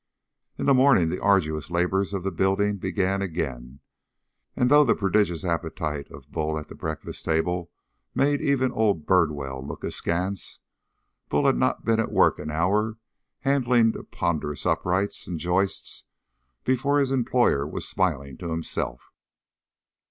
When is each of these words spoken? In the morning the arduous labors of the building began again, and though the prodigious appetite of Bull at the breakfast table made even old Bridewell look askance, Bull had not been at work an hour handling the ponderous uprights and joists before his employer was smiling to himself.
In 0.57 0.65
the 0.65 0.73
morning 0.73 1.09
the 1.09 1.21
arduous 1.21 1.69
labors 1.69 2.11
of 2.11 2.23
the 2.23 2.31
building 2.31 2.77
began 2.77 3.21
again, 3.21 3.81
and 4.55 4.67
though 4.71 4.83
the 4.83 4.95
prodigious 4.95 5.45
appetite 5.45 6.09
of 6.09 6.31
Bull 6.31 6.57
at 6.57 6.69
the 6.69 6.73
breakfast 6.73 7.23
table 7.25 7.69
made 8.15 8.41
even 8.41 8.71
old 8.71 9.05
Bridewell 9.05 9.63
look 9.63 9.83
askance, 9.83 10.57
Bull 11.29 11.45
had 11.45 11.55
not 11.55 11.85
been 11.85 11.99
at 11.99 12.11
work 12.11 12.39
an 12.39 12.49
hour 12.49 12.97
handling 13.41 13.91
the 13.91 14.03
ponderous 14.03 14.65
uprights 14.65 15.27
and 15.27 15.39
joists 15.39 16.05
before 16.63 16.97
his 16.97 17.11
employer 17.11 17.67
was 17.67 17.87
smiling 17.87 18.37
to 18.39 18.49
himself. 18.49 19.13